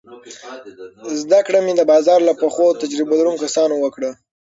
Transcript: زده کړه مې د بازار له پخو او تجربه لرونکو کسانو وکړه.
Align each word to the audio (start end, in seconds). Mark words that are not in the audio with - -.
زده 1.21 1.39
کړه 1.47 1.59
مې 1.65 1.73
د 1.75 1.81
بازار 1.91 2.19
له 2.29 2.33
پخو 2.41 2.61
او 2.69 2.79
تجربه 2.83 3.13
لرونکو 3.19 3.41
کسانو 3.45 3.75
وکړه. 3.79 4.09